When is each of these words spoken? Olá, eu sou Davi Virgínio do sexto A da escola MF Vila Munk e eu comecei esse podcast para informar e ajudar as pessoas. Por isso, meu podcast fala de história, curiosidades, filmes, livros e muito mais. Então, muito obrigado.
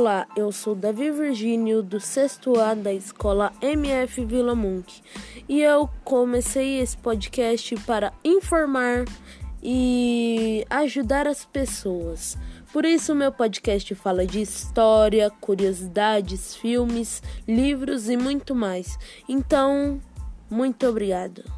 Olá, 0.00 0.28
eu 0.36 0.52
sou 0.52 0.76
Davi 0.76 1.10
Virgínio 1.10 1.82
do 1.82 1.98
sexto 1.98 2.56
A 2.60 2.72
da 2.72 2.92
escola 2.92 3.52
MF 3.60 4.24
Vila 4.24 4.54
Munk 4.54 5.02
e 5.48 5.60
eu 5.60 5.90
comecei 6.04 6.78
esse 6.78 6.96
podcast 6.96 7.74
para 7.78 8.12
informar 8.24 9.06
e 9.60 10.64
ajudar 10.70 11.26
as 11.26 11.44
pessoas. 11.44 12.38
Por 12.72 12.84
isso, 12.84 13.12
meu 13.12 13.32
podcast 13.32 13.92
fala 13.96 14.24
de 14.24 14.40
história, 14.40 15.32
curiosidades, 15.40 16.54
filmes, 16.54 17.20
livros 17.48 18.08
e 18.08 18.16
muito 18.16 18.54
mais. 18.54 18.96
Então, 19.28 20.00
muito 20.48 20.86
obrigado. 20.86 21.57